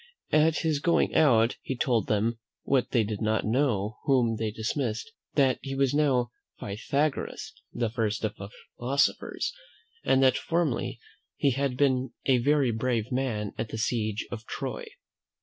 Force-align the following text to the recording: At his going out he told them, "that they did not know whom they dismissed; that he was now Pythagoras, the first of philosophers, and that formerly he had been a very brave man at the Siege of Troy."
At 0.31 0.57
his 0.61 0.79
going 0.79 1.13
out 1.13 1.57
he 1.61 1.77
told 1.77 2.07
them, 2.07 2.39
"that 2.65 2.89
they 2.89 3.03
did 3.03 3.21
not 3.21 3.45
know 3.45 3.99
whom 4.05 4.37
they 4.37 4.49
dismissed; 4.49 5.11
that 5.35 5.59
he 5.61 5.75
was 5.75 5.93
now 5.93 6.31
Pythagoras, 6.59 7.53
the 7.71 7.87
first 7.91 8.25
of 8.25 8.35
philosophers, 8.77 9.53
and 10.03 10.23
that 10.23 10.39
formerly 10.39 10.99
he 11.35 11.51
had 11.51 11.77
been 11.77 12.13
a 12.25 12.39
very 12.39 12.71
brave 12.71 13.11
man 13.11 13.53
at 13.59 13.69
the 13.69 13.77
Siege 13.77 14.25
of 14.31 14.47
Troy." 14.47 14.85